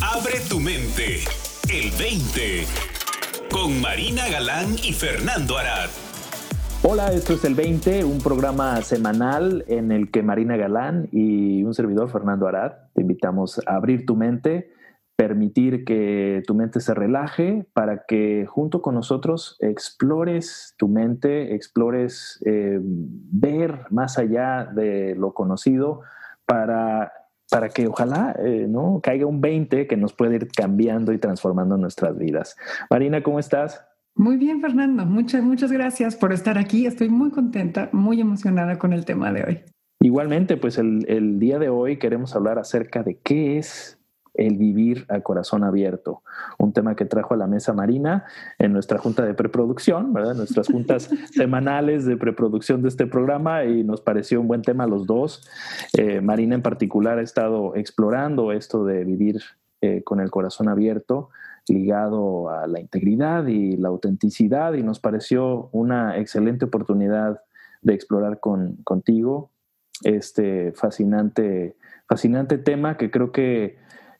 [0.00, 1.24] Abre tu mente.
[1.72, 2.64] El 20.
[3.50, 5.88] Con Marina Galán y Fernando Arad.
[6.82, 11.74] Hola, esto es el 20, un programa semanal en el que Marina Galán y un
[11.74, 14.70] servidor, Fernando Arad, te invitamos a abrir tu mente,
[15.16, 22.40] permitir que tu mente se relaje para que junto con nosotros explores tu mente, explores
[22.46, 26.02] eh, ver más allá de lo conocido
[26.46, 27.12] para
[27.50, 31.76] para que ojalá eh, no caiga un 20 que nos puede ir cambiando y transformando
[31.76, 32.56] nuestras vidas.
[32.90, 33.84] Marina, ¿cómo estás?
[34.14, 35.06] Muy bien, Fernando.
[35.06, 36.86] Muchas, muchas gracias por estar aquí.
[36.86, 39.60] Estoy muy contenta, muy emocionada con el tema de hoy.
[40.00, 43.97] Igualmente, pues el, el día de hoy queremos hablar acerca de qué es
[44.38, 46.22] el vivir a corazón abierto,
[46.58, 48.24] un tema que trajo a la mesa Marina
[48.58, 50.34] en nuestra junta de preproducción, ¿verdad?
[50.34, 55.06] Nuestras juntas semanales de preproducción de este programa y nos pareció un buen tema los
[55.06, 55.46] dos.
[55.96, 59.42] Eh, Marina en particular ha estado explorando esto de vivir
[59.80, 61.30] eh, con el corazón abierto
[61.68, 67.42] ligado a la integridad y la autenticidad y nos pareció una excelente oportunidad
[67.82, 69.50] de explorar con, contigo
[70.04, 71.76] este fascinante,
[72.08, 73.78] fascinante tema que creo que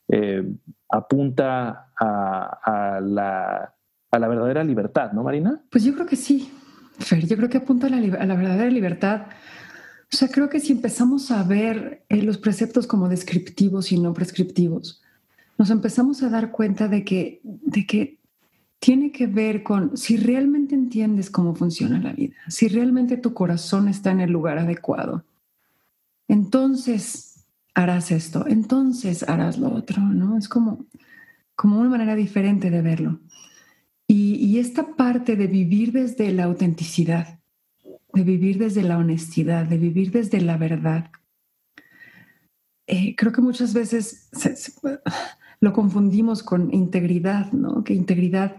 [0.09, 0.43] eh,
[0.89, 3.73] apunta a, la,
[4.11, 5.61] verdadera libertad, ¿no, Marina?
[5.69, 6.51] Pues yo creo que sí,
[6.97, 9.27] Fer, yo creo que apunta a la, verdadera libertad.
[10.11, 14.13] O sea, creo que si empezamos a ver eh, los preceptos como descriptivos y no
[14.13, 15.01] prescriptivos,
[15.59, 18.17] nos empezamos a dar cuenta de que, de que
[18.79, 23.87] tiene que ver con si realmente entiendes cómo funciona la vida, si realmente tu corazón
[23.87, 25.25] está en el lugar adecuado.
[26.27, 27.28] Entonces,
[27.73, 30.37] harás esto, entonces harás lo otro, ¿no?
[30.37, 30.85] Es como,
[31.55, 33.19] como una manera diferente de verlo.
[34.07, 37.39] Y, esta parte de vivir desde la autenticidad,
[38.13, 41.11] de vivir desde la honestidad, de vivir desde la verdad,
[42.87, 44.29] eh, creo que muchas veces
[45.61, 47.83] lo confundimos con integridad, ¿no?
[47.83, 48.55] Que integridad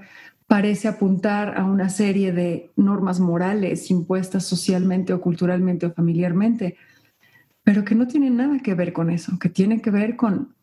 [0.46, 6.76] parece apuntar a una serie de normas morales impuestas socialmente o culturalmente o familiarmente,
[7.70, 10.56] pero que no tiene nada que ver con eso, que tiene que ver con,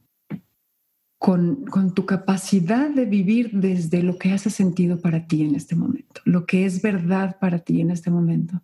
[1.17, 5.73] con, con, tu capacidad de vivir desde lo que hace sentido para ti en este
[5.77, 8.61] momento, lo que es verdad para ti en este momento,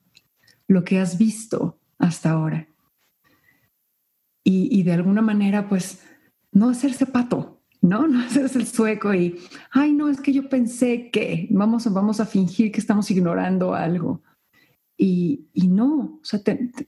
[0.68, 2.68] lo que has visto hasta ahora.
[4.44, 6.02] Y, y de alguna manera, pues,
[6.52, 8.10] no hacerse pato, ¿no?
[8.10, 9.40] No hacerse el sueco y,
[9.72, 14.22] ay, no, es que yo pensé que vamos, vamos a fingir que estamos ignorando algo.
[14.98, 16.40] Y, no, o sea,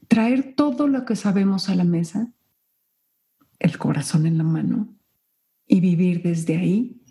[0.08, 2.32] traer todo lo que sabemos a la mesa,
[3.58, 4.88] el corazón en la mano,
[5.66, 7.02] y vivir desde ahí,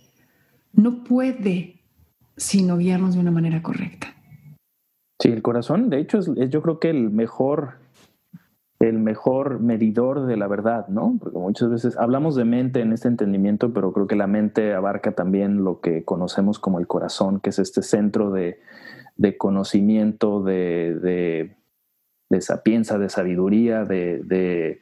[0.73, 1.81] no puede
[2.37, 4.13] sino guiarnos de una manera correcta.
[5.21, 7.75] Sí, el corazón, de hecho, es, yo creo que el mejor,
[8.79, 11.17] el mejor medidor de la verdad, ¿no?
[11.19, 15.13] Porque muchas veces hablamos de mente en este entendimiento, pero creo que la mente abarca
[15.13, 18.59] también lo que conocemos como el corazón, que es este centro de,
[19.15, 21.55] de conocimiento, de, de,
[22.29, 24.81] de sapienza, de sabiduría, de, de,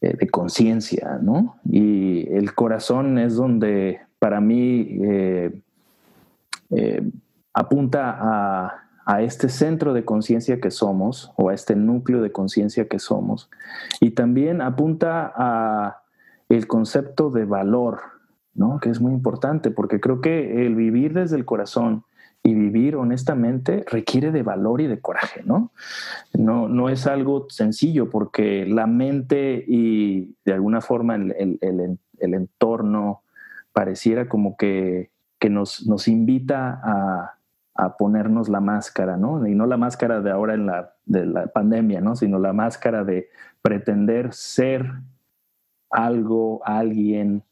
[0.00, 1.56] eh, conciencia, ¿no?
[1.64, 5.60] Y el corazón es donde para mí eh,
[6.70, 7.10] eh,
[7.52, 12.88] apunta a, a este centro de conciencia que somos o a este núcleo de conciencia
[12.88, 13.50] que somos
[14.00, 16.02] y también apunta a
[16.48, 18.00] el concepto de valor,
[18.54, 18.78] ¿no?
[18.80, 22.04] que es muy importante porque creo que el vivir desde el corazón
[22.46, 25.72] y vivir honestamente requiere de valor y de coraje, ¿no?
[26.34, 33.22] No, no es algo sencillo porque la mente y de alguna forma el, entorno
[33.72, 35.10] pareciera como que,
[35.48, 36.80] nos, nos, invita
[37.74, 39.46] a, ponernos la máscara, ¿no?
[39.46, 42.14] Y no la máscara de ahora en la, de la pandemia, ¿no?
[42.14, 43.30] Sino la máscara de
[43.62, 44.92] pretender ser
[45.90, 47.42] algo, alguien,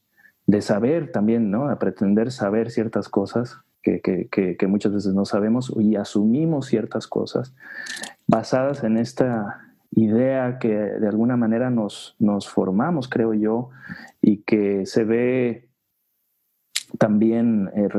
[0.45, 1.67] de saber también, ¿no?
[1.67, 7.53] A pretender saber ciertas cosas que, muchas veces no sabemos y asumimos ciertas cosas
[8.27, 9.59] basadas en esta
[9.91, 12.15] idea que de alguna manera nos,
[12.47, 13.69] formamos, creo yo,
[14.21, 15.69] y que se ve
[16.97, 17.89] también eh,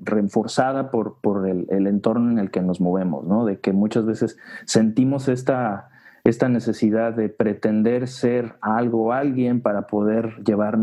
[0.00, 3.44] reforzada por, el, entorno en el que nos movemos, ¿no?
[3.44, 5.90] De que muchas veces sentimos esta,
[6.24, 10.76] esta necesidad de pretender ser algo o alguien para poder llevar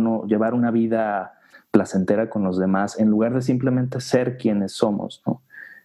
[0.53, 1.36] una vida
[1.77, 5.43] placentera con los demás en lugar de simplemente ser quienes somos, ¿no?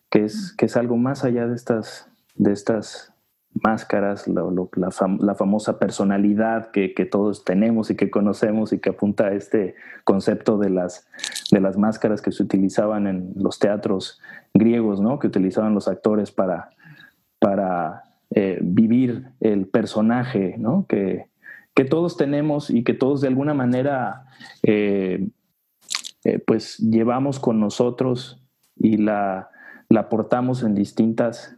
[0.09, 3.13] que, es, que es algo más allá de estas, de estas
[3.63, 9.75] máscaras, la, famosa personalidad que, todos tenemos y que conocemos y que apunta a este
[10.05, 11.07] concepto de las,
[11.51, 14.19] de las máscaras que se utilizaban en los teatros
[14.55, 15.19] griegos, ¿no?
[15.19, 16.71] que utilizaban los actores para,
[17.39, 20.87] para eh, vivir el personaje ¿no?
[20.89, 21.27] que,
[21.75, 24.25] que todos tenemos y que todos de alguna manera
[24.63, 25.29] eh,
[26.25, 28.43] eh, pues llevamos con nosotros
[28.77, 29.51] y la,
[29.89, 31.57] la portamos en distintas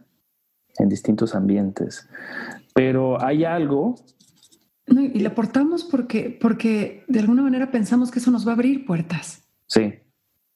[0.77, 2.09] en distintos ambientes.
[2.73, 3.95] Pero hay algo
[4.87, 8.85] y la portamos porque, porque de alguna manera pensamos que eso nos va a abrir
[8.85, 9.47] puertas.
[9.67, 9.95] Sí.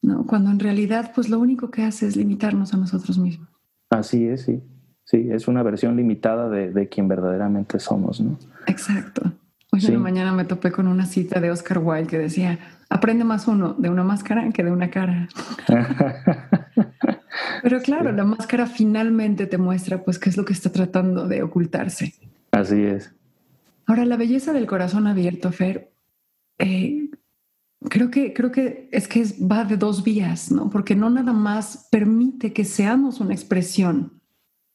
[0.01, 0.25] ¿no?
[0.27, 3.49] Cuando en realidad, pues lo único que hace es limitarnos a nosotros mismos.
[3.89, 4.61] Así es, sí.
[5.03, 8.37] Sí, es una versión limitada de, de quien verdaderamente somos, ¿no?
[8.67, 9.23] Exacto.
[9.71, 12.59] Hoy en la mañana me topé con una cita de Oscar Wilde que decía,
[12.89, 15.29] aprende más uno de una máscara que de una cara.
[17.63, 21.43] Pero claro, la máscara finalmente te muestra pues qué es lo que está tratando de
[21.43, 22.13] ocultarse.
[22.51, 23.13] Así es.
[23.85, 25.91] Ahora, la belleza del corazón abierto, Fer,
[26.57, 27.09] eh,
[27.89, 30.69] creo, que, creo que es que va de dos vías, ¿no?
[30.69, 34.21] Porque no nada más permite que seamos una expresión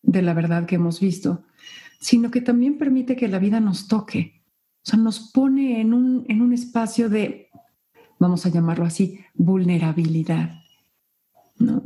[0.03, 1.45] de la verdad que hemos visto,
[2.01, 4.43] sino que también permite que la vida nos toque.
[4.87, 7.49] O sea, nos pone en un, en un espacio de,
[8.19, 10.63] vamos a llamarlo así, vulnerabilidad,
[11.59, 11.83] ¿no?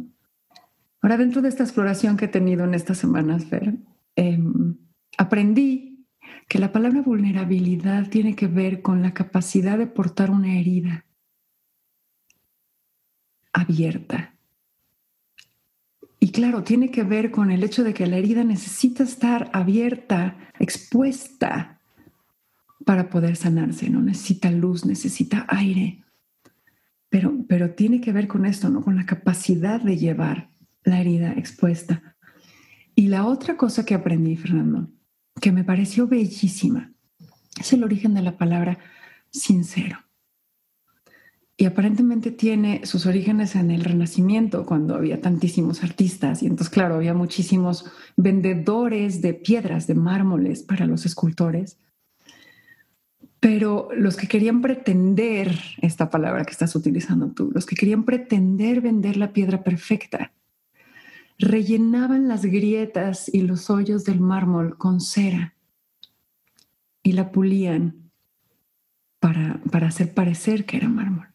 [1.00, 3.78] Ahora, dentro de esta exploración que he tenido en estas semanas, Fer,
[4.16, 4.76] em,
[5.16, 6.06] aprendí
[6.48, 11.04] que la palabra vulnerabilidad tiene que ver con la capacidad de portar una herida
[13.52, 14.34] abierta.
[16.20, 20.36] Y claro, tiene que ver con el hecho de que la herida necesita estar abierta,
[20.58, 21.80] expuesta
[22.84, 24.02] para poder sanarse, ¿no?
[24.02, 26.02] Necesita luz, necesita aire.
[27.10, 28.82] Pero, pero tiene que ver con esto, ¿no?
[28.82, 30.50] Con la capacidad de llevar
[30.84, 32.16] la herida expuesta.
[32.94, 34.90] Y la otra cosa que aprendí, Fernando,
[35.40, 36.92] que me pareció bellísima.
[37.58, 38.78] Es el origen de la palabra
[39.30, 39.98] sincero.
[41.60, 46.42] Y aparentemente tiene sus orígenes en el Renacimiento, cuando había tantísimos artistas.
[46.42, 47.84] Y entonces, claro, había muchísimos
[48.16, 51.78] vendedores de piedras, de mármoles para los escultores.
[53.40, 58.80] Pero los que querían pretender, esta palabra que estás utilizando tú, los que querían pretender
[58.80, 60.32] vender la piedra perfecta,
[61.38, 65.54] rellenaban las grietas y los hoyos del mármol con cera
[67.02, 68.10] y la pulían
[69.20, 71.28] para, para hacer parecer que era mármol.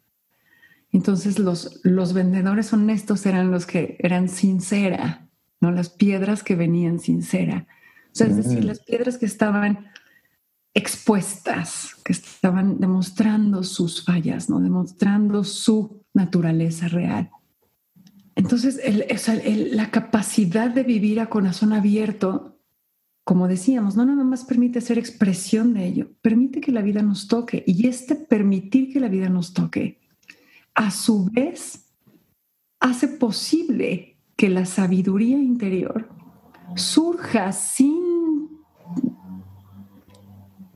[0.92, 5.28] Entonces los, los vendedores honestos eran los que eran sin cera,
[5.60, 5.72] ¿no?
[5.72, 7.66] Las piedras que venían sin cera.
[8.12, 8.68] O sea, es decir, mm.
[8.68, 9.88] las piedras que estaban
[10.74, 14.60] expuestas, que estaban demostrando sus fallas, ¿no?
[14.60, 17.30] Demostrando su naturaleza real.
[18.36, 18.80] Entonces,
[19.72, 22.58] la capacidad de vivir a corazón abierto,
[23.24, 27.28] como decíamos, no nada más permite ser expresión de ello, permite que la vida nos
[27.28, 27.64] toque.
[27.68, 30.00] Y este permitir que la vida nos toque,
[30.74, 31.94] a su vez,
[32.80, 36.10] hace posible que la sabiduría interior
[36.76, 38.03] surja sin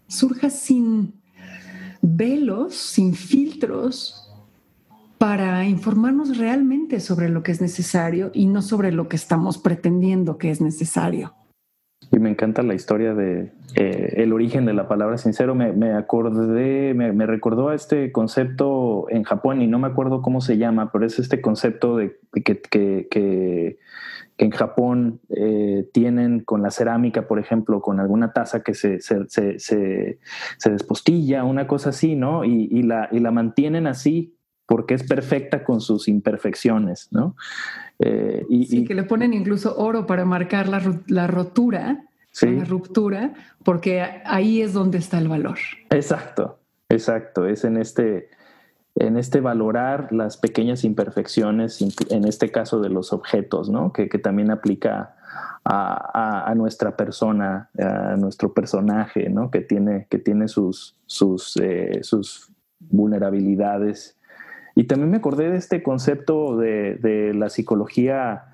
[0.08, 1.14] surja sin
[2.02, 4.24] velos, sin filtros,
[5.18, 10.38] para informarnos realmente sobre lo que es necesario y no sobre lo que estamos pretendiendo
[10.38, 11.34] que es necesario.
[12.12, 15.56] Y me encanta la historia de eh, el origen de la palabra sincero.
[15.56, 20.58] Me, acordé, me, recordó a este concepto en Japón y no me acuerdo cómo se
[20.58, 23.80] llama, pero es este concepto de que, que, que,
[24.38, 29.28] en Japón eh, tienen con la cerámica, por ejemplo, con alguna taza que se, se,
[29.28, 32.46] se, se despostilla, una cosa así, ¿no?
[32.46, 34.38] Y, y, la, y la mantienen así
[34.68, 37.36] porque es perfecta con sus imperfecciones, ¿no?
[38.00, 40.80] Eh, y, sí, que le ponen incluso oro para marcar la,
[41.28, 42.06] rotura,
[42.42, 43.34] la ruptura,
[43.64, 45.58] porque ahí es donde está el valor.
[45.90, 46.60] Exacto,
[46.90, 48.30] exacto, es en este,
[49.00, 53.94] en este valorar las pequeñas imperfecciones, en este caso de los objetos, ¿no?
[53.94, 55.16] Que, también aplica
[55.64, 59.52] a, nuestra persona, a nuestro personaje, ¿no?
[59.52, 64.18] Que tiene, que tiene sus, sus, eh, sus vulnerabilidades
[64.78, 68.46] y también me acordé de este concepto de, la psicología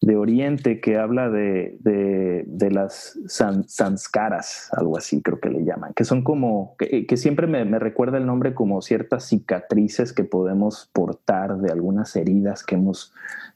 [0.00, 6.22] de Oriente que habla de, las sanskaras, algo así creo que le llaman, que son
[6.22, 12.16] como, que, siempre me, recuerda el nombre como ciertas cicatrices que podemos portar de algunas
[12.16, 13.12] heridas que hemos,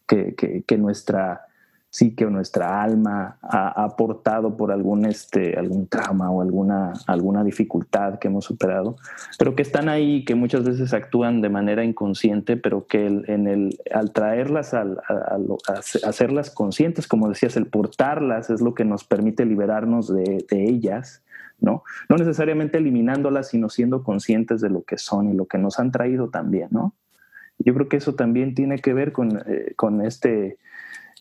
[0.07, 0.35] que,
[0.67, 1.47] que nuestra
[1.95, 8.19] sí que nuestra alma ha aportado por algún, este, algún trauma o alguna, alguna dificultad
[8.19, 8.97] que hemos superado,
[9.39, 13.79] pero que están ahí, que muchas veces actúan de manera inconsciente, pero que en el,
[13.95, 15.39] al traerlas, al, a,
[16.05, 21.23] hacerlas conscientes, como decías, el portarlas es lo que nos permite liberarnos de, de ellas.
[21.61, 21.85] ¿no?
[22.09, 25.93] No necesariamente eliminándolas, sino siendo conscientes de lo que son y lo que nos han
[25.93, 26.93] traído también, ¿no?
[27.61, 30.59] Yo creo que eso también tiene que ver con, eh, con este,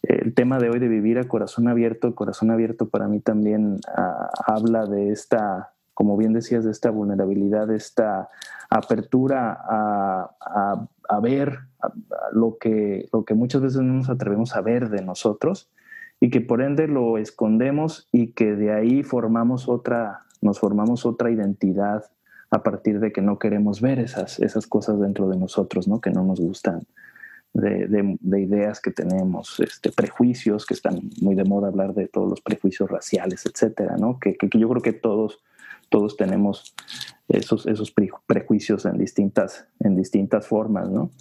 [0.03, 4.29] el tema de hoy de vivir a corazón abierto, corazón abierto para mí también ah,
[4.45, 8.29] habla de esta, como bien decías, de esta vulnerabilidad, de esta
[8.69, 11.59] apertura a, ver
[12.33, 15.69] lo, que, lo que muchas veces no nos atrevemos a ver de nosotros
[16.19, 21.31] y que por ende lo escondemos y que de ahí formamos otra, nos formamos otra
[21.31, 22.05] identidad
[22.49, 26.01] a partir de que no queremos ver esas, esas cosas dentro de nosotros, ¿no?
[26.01, 26.81] que no nos gustan,
[27.53, 32.41] de, ideas que tenemos, este, prejuicios, que están muy de moda hablar de todos los
[32.41, 34.19] prejuicios raciales, etcétera, ¿no?
[34.19, 35.43] que, que yo creo que todos
[35.93, 36.73] todos tenemos
[37.27, 37.93] esos, esos
[38.25, 41.11] prejuicios en distintas, en distintas formas, ¿no?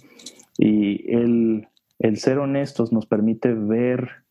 [0.57, 1.67] Y el,
[1.99, 4.23] el ser honestos nos permite ver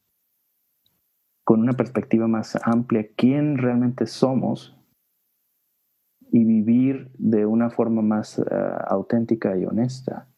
[1.45, 4.77] con una perspectiva más amplia quién realmente somos
[6.33, 8.43] y vivir de una forma más eh,
[8.89, 10.29] auténtica y honesta.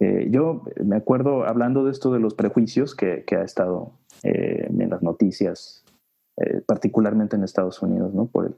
[0.00, 4.68] Eh, yo me acuerdo hablando de esto de los prejuicios que, que ha estado eh,
[4.68, 5.84] en las noticias,
[6.66, 8.12] particularmente en Estados Unidos.
[8.30, 8.56] Por el,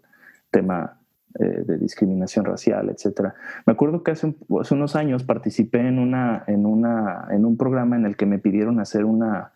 [0.50, 0.98] tema
[1.38, 3.34] eh, de discriminación racial, etcétera.
[3.66, 8.06] Me acuerdo que hace, unos años participé en, una, en, una, en un programa en
[8.06, 9.52] el que me pidieron hacer una,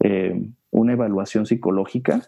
[0.00, 2.22] eh, una evaluación psicológica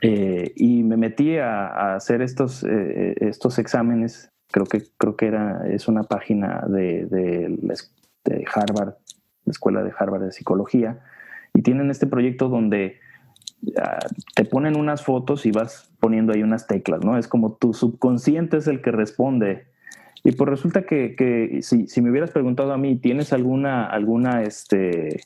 [0.00, 4.31] eh, y me metí a, hacer estos, estos exámenes.
[4.52, 8.94] Creo que, creo que era, es una página de, de, Harvard,
[9.44, 11.00] la Escuela de Harvard de Psicología,
[11.54, 13.00] y tienen este proyecto donde
[14.34, 17.18] te ponen unas fotos y vas poniendo ahí unas teclas, ¿no?
[17.18, 19.66] Es como tu subconsciente es el que responde.
[20.24, 25.20] Y pues resulta que, si, si, me hubieras preguntado a mí, ¿tienes alguna, alguna, este,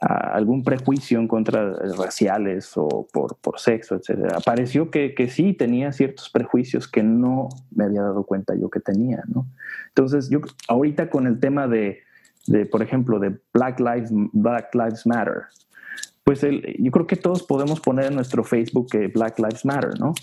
[0.00, 4.38] algún prejuicio en contra raciales o por, por sexo, etcétera?
[4.44, 8.80] Pareció que, que, sí tenía ciertos prejuicios que no me había dado cuenta yo que
[8.80, 9.46] tenía, ¿no?
[9.88, 12.00] Entonces, yo ahorita con el tema de,
[12.46, 15.44] de por ejemplo, de Black Lives, Black Lives Matter,
[16.24, 20.14] pues yo creo que todos podemos poner en nuestro Facebook que Black Lives Matter, ¿no?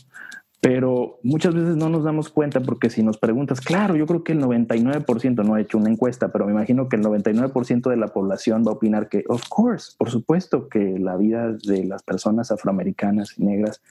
[0.62, 4.34] Pero muchas veces no nos damos cuenta porque si nos preguntas, claro, yo creo que
[4.34, 8.10] el 99%, no he hecho una encuesta, pero me imagino que el 99% de la
[8.10, 12.52] población va a opinar que, of course, por supuesto que la vida de las personas
[12.52, 13.82] afroamericanas y negras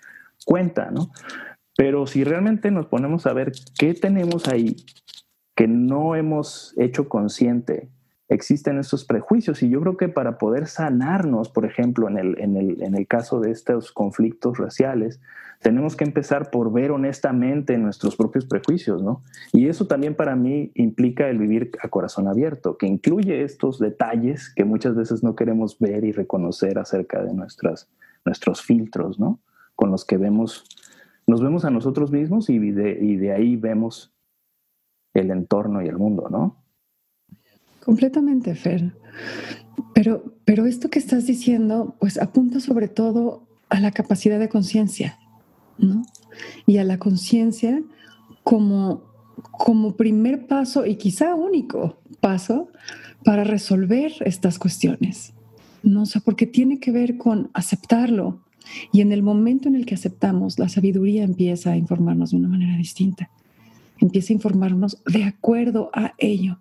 [0.47, 1.11] cuenta, ¿no?
[1.77, 4.77] Pero si realmente nos ponemos a ver qué tenemos ahí
[5.57, 7.91] que no hemos hecho consciente
[8.31, 12.57] existen estos prejuicios y yo creo que para poder sanarnos, por ejemplo, en el, en
[12.57, 15.21] el, en el caso de estos conflictos raciales,
[15.61, 19.23] tenemos que empezar por ver honestamente nuestros propios prejuicios, ¿no?
[19.53, 24.53] Y eso también para mí implica el vivir a corazón abierto, que incluye estos detalles
[24.55, 27.91] que muchas veces no queremos ver y reconocer acerca de nuestras,
[28.25, 29.41] nuestros filtros, ¿no?
[29.75, 30.65] Con los que vemos,
[31.27, 34.15] nos vemos a nosotros mismos y de, y de ahí vemos
[35.13, 36.57] el entorno y el mundo, ¿no?
[37.85, 38.95] Completamente, Fer.
[39.95, 45.19] Pero, pero esto que estás diciendo, pues apunta sobre todo a la capacidad de conciencia,
[45.81, 46.05] ¿no?
[46.67, 47.83] Y a la conciencia
[48.45, 49.03] como,
[49.51, 52.69] como primer paso y quizá único paso
[53.25, 55.33] para resolver estas cuestiones.
[55.83, 58.41] No sé, porque tiene que ver con aceptarlo.
[58.93, 62.49] Y en el momento en el que aceptamos, la sabiduría empieza a informarnos de una
[62.49, 63.31] manera distinta.
[63.99, 66.59] Empieza a informarnos de acuerdo a ello.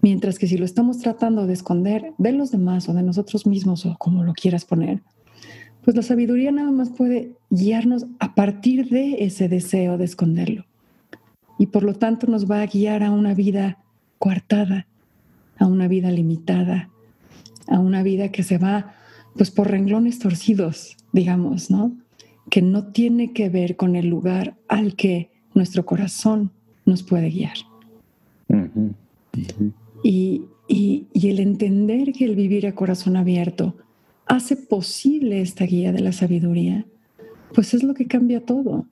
[0.00, 3.86] Mientras que si lo estamos tratando de esconder de los demás o de nosotros mismos
[3.86, 5.00] o como lo quieras poner,
[5.84, 10.64] pues la sabiduría nada más puede guiarnos a partir de ese deseo de esconderlo.
[11.58, 13.78] Y por lo tanto nos va a guiar a una vida
[14.18, 14.86] coartada,
[15.58, 16.90] a una vida limitada,
[17.66, 18.94] a una vida que se va
[19.36, 21.96] pues por renglones torcidos, digamos, ¿no?
[22.50, 26.50] Que no tiene que ver con el lugar al que nuestro corazón
[26.84, 27.56] nos puede guiar.
[30.02, 30.46] Y,
[31.14, 33.76] el entender que el vivir a corazón abierto
[34.32, 36.86] hace posible esta guía de la sabiduría,
[37.54, 38.86] pues es lo que cambia todo.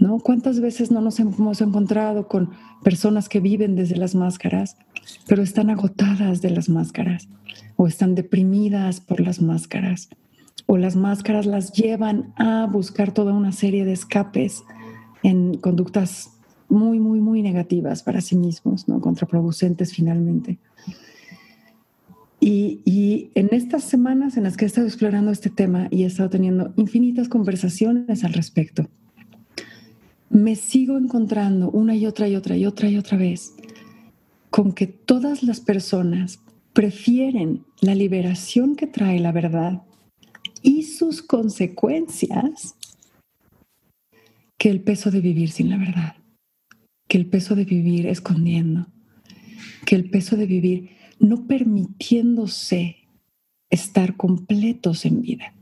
[0.00, 0.18] ¿No?
[0.18, 2.50] ¿Cuántas veces no nos hemos encontrado con
[2.82, 4.76] personas que viven desde las máscaras,
[5.28, 7.28] pero están agotadas de las máscaras
[7.76, 10.08] o están deprimidas por las máscaras
[10.66, 14.64] o las máscaras las llevan a buscar toda una serie de escapes
[15.22, 16.30] en conductas
[16.68, 19.00] muy, muy, muy negativas para sí mismos, ¿no?
[19.00, 20.58] contraproducentes finalmente.
[22.46, 26.28] Y, en estas semanas en las que he estado explorando este tema y he estado
[26.28, 28.86] teniendo infinitas conversaciones al respecto,
[30.28, 33.54] me sigo encontrando una y otra y otra y otra y otra vez
[34.50, 36.40] con que todas las personas
[36.74, 39.82] prefieren la liberación que trae la verdad
[40.60, 42.74] y sus consecuencias
[44.58, 46.16] que el peso de vivir sin la verdad
[47.08, 48.88] que el peso de vivir escondiendo,
[49.86, 52.96] que el peso de vivir no permitiéndose
[53.70, 55.54] estar completos en vida.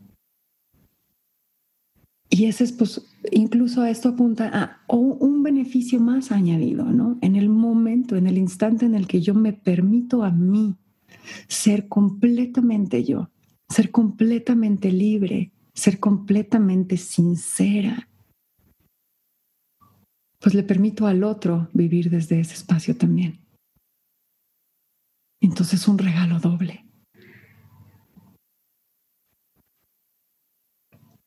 [2.33, 7.19] y ese es, pues, incluso esto apunta a un beneficio más añadido, ¿no?
[7.21, 10.75] En el momento, en el instante en el que yo me permito a mí
[11.47, 13.29] ser completamente yo,
[13.69, 18.09] ser completamente libre, ser completamente sincera,
[20.41, 23.42] pues le permito al otro vivir desde ese espacio también.
[25.43, 26.87] Entonces un regalo doble.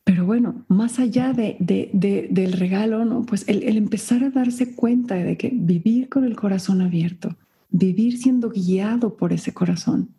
[0.04, 3.26] Pero bueno, más allá de, del regalo, ¿no?
[3.26, 7.36] pues el, el empezar a darse cuenta de que vivir con el corazón abierto,
[7.70, 10.14] vivir siendo guiado por ese corazón,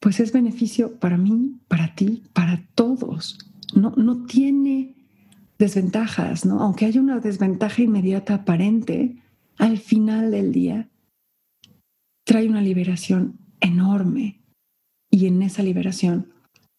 [0.00, 3.38] pues es beneficio para mí, para ti, para todos.
[3.74, 4.94] No, no tiene
[5.58, 6.60] desventajas, ¿no?
[6.60, 9.16] Aunque haya una desventaja inmediata aparente,
[9.58, 10.88] al final del día
[12.24, 14.40] trae una liberación enorme.
[15.10, 16.32] Y en esa liberación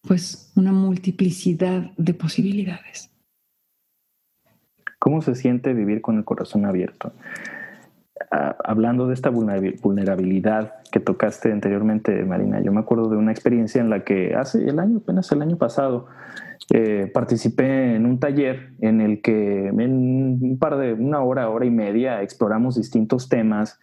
[0.08, 3.10] pues una multiplicidad de posibilidades.
[5.00, 7.14] ¿Cómo se siente vivir con el corazón abierto?
[8.32, 13.82] Ah, hablando de esta vulnerabilidad que tocaste anteriormente, Marina, yo me acuerdo de una experiencia
[13.82, 16.08] en la que hace el año, apenas el año pasado,
[16.74, 21.66] eh, participé en un taller en el que en un par de una hora, hora
[21.66, 23.80] y media exploramos distintos temas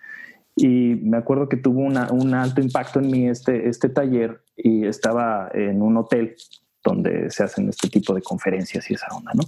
[0.56, 5.50] y me acuerdo que tuvo un alto impacto en mí este, este taller y estaba
[5.54, 6.36] en un hotel
[6.82, 9.42] donde se hacen este tipo de conferencias y esa onda, ¿no?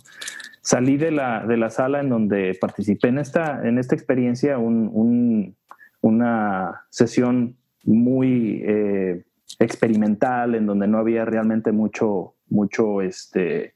[0.61, 5.57] Salí de la, de la sala en donde participé en esta, en esta experiencia, un,
[6.01, 9.25] una sesión muy eh,
[9.59, 13.75] experimental en donde no había realmente mucho, mucho, este,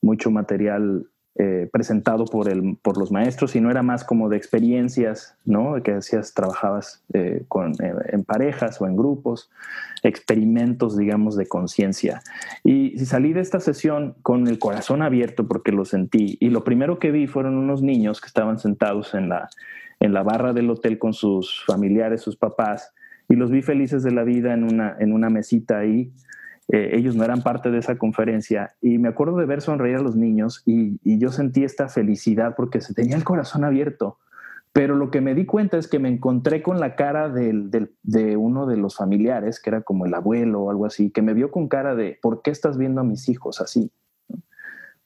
[0.00, 1.06] mucho material
[1.40, 5.80] eh, presentado por, el, por los maestros, sino era más como de experiencias, ¿no?
[5.84, 9.48] Que hacías, trabajabas eh, con, eh, en parejas o en grupos,
[10.02, 12.22] experimentos, digamos, de conciencia.
[12.64, 16.38] Y salí de esta sesión con el corazón abierto porque lo sentí.
[16.40, 19.48] Y lo primero que vi fueron unos niños que estaban sentados en la,
[20.00, 22.92] en la barra del hotel con sus familiares, sus papás,
[23.28, 26.10] y los vi felices de la vida en una, en una mesita ahí
[26.70, 30.02] eh, ellos no eran parte de esa conferencia y me acuerdo de ver sonreír a
[30.02, 34.18] los niños y, yo sentí esta felicidad porque se tenía el corazón abierto.
[34.72, 38.66] Pero lo que me di cuenta es que me encontré con la cara de uno
[38.66, 41.68] de los familiares, que era como el abuelo o algo así, que me vio con
[41.68, 43.90] cara de, ¿por qué estás viendo a mis hijos así?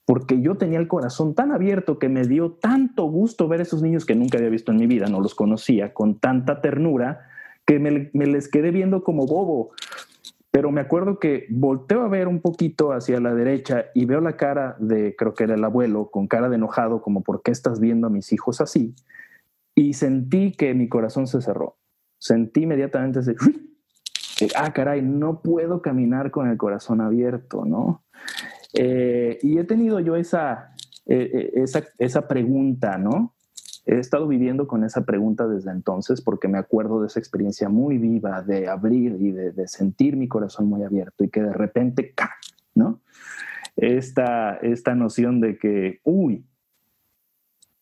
[0.04, 3.82] Porque yo tenía el corazón tan abierto que me dio tanto gusto ver a esos
[3.82, 7.28] niños que nunca había visto en mi vida, no los conocía, con tanta ternura,
[7.64, 9.70] que me, me les quedé viendo como bobo
[10.52, 14.36] pero me acuerdo que volteo a ver un poquito hacia la derecha y veo la
[14.36, 17.80] cara de, creo que era el abuelo, con cara de enojado, como, ¿por qué estás
[17.80, 18.94] viendo a mis hijos así?
[19.74, 21.78] Y sentí que mi corazón se cerró.
[22.18, 23.34] Sentí inmediatamente ese,
[24.54, 28.04] ah, caray, no puedo caminar con el corazón abierto, ¿no?
[28.74, 30.74] Eh, y he tenido yo esa,
[31.06, 33.34] eh, eh, esa, esa pregunta, ¿no?
[33.84, 37.98] He estado viviendo con esa pregunta desde entonces porque me acuerdo de esa experiencia muy
[37.98, 42.14] viva de abrir y de, sentir mi corazón muy abierto y que de repente,
[42.74, 43.00] ¿no?
[43.76, 46.44] Esta, esta noción de que, uy,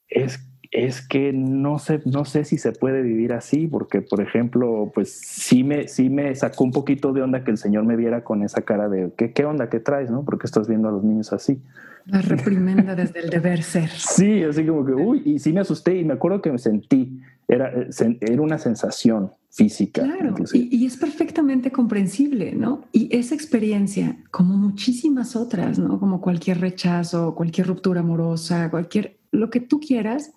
[0.09, 4.93] es, es que no sé, no sé si se puede vivir así, porque, por ejemplo,
[4.95, 8.23] pues sí me, sí me sacó un poquito de onda que el Señor me viera
[8.23, 10.25] con esa cara de, ¿qué, qué onda que traes, no?
[10.25, 11.61] Porque estás viendo a los niños así.
[12.07, 13.91] La reprimenda desde el deber ser.
[13.99, 17.21] Sí, así como que, uy, y sí me asusté y me acuerdo que me sentí,
[17.49, 17.73] era,
[18.21, 20.03] era una sensación física.
[20.03, 22.85] Claro, y, es perfectamente comprensible, ¿no?
[22.93, 25.99] Y esa experiencia, como muchísimas otras, ¿no?
[25.99, 30.33] Como cualquier rechazo, cualquier ruptura amorosa, cualquier, lo que tú quieras,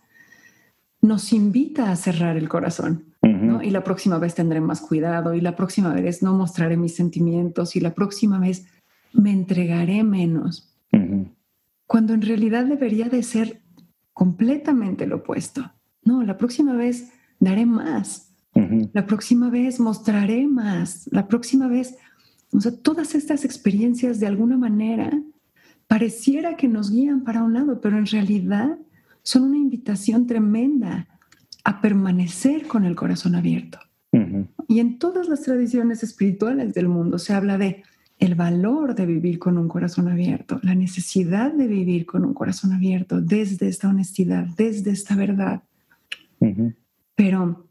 [1.04, 3.04] nos invita a cerrar el corazón.
[3.22, 3.62] ¿no?
[3.62, 7.76] Y la próxima vez tendré más cuidado y la próxima vez no mostraré mis sentimientos
[7.76, 8.66] y la próxima vez
[9.14, 10.70] me entregaré menos
[11.88, 13.62] cuando en realidad debería de ser
[14.14, 15.72] completamente lo opuesto.
[16.04, 18.34] No, la próxima vez daré más,
[18.94, 21.96] la próxima vez mostraré más, la próxima vez,
[22.52, 25.12] o sea, todas estas experiencias de alguna manera
[25.88, 28.78] pareciera que nos guían para un lado, pero en realidad
[29.24, 31.08] son una invitación tremenda
[31.64, 33.80] a permanecer con el corazón abierto.
[34.68, 37.84] Y en todas las tradiciones espirituales del mundo se habla de
[38.20, 42.74] el valor de vivir con un corazón abierto, la necesidad de vivir con un corazón
[42.74, 45.64] abierto desde esta honestidad, desde esta verdad.
[47.16, 47.68] pero,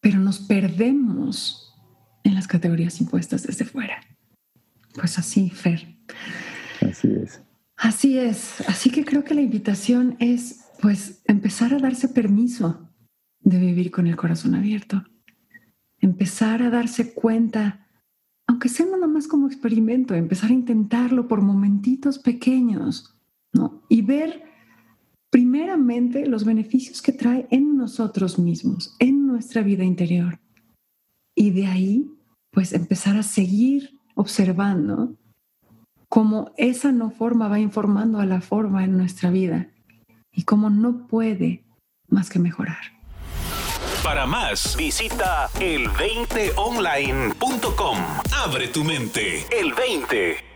[0.00, 1.74] pero nos perdemos
[2.24, 4.00] en las categorías impuestas desde fuera.
[4.94, 5.96] Pues así, Fer.
[6.82, 7.40] Así es.
[7.82, 8.60] Así es.
[8.68, 12.88] Así que creo que la invitación es, pues, empezar a darse permiso
[13.40, 15.04] de vivir con el corazón abierto.
[15.98, 17.82] Empezar a darse cuenta
[18.46, 23.18] aunque sea nada más como experimento, empezar a intentarlo por momentitos pequeños,
[23.52, 23.82] ¿no?
[23.88, 24.42] Y ver
[25.30, 30.38] primeramente los beneficios que trae en nosotros mismos, en nuestra vida interior.
[31.34, 32.10] Y de ahí,
[32.50, 35.16] pues empezar a seguir observando
[36.12, 39.68] cómo esa no forma va informando a la forma en nuestra vida
[40.30, 41.64] y cómo no puede
[42.06, 42.82] más que mejorar.
[44.04, 47.96] Para más, visita el20online.com.
[48.44, 49.46] Abre tu mente.
[49.58, 50.51] El 20.